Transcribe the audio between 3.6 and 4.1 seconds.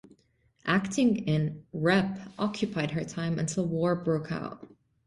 war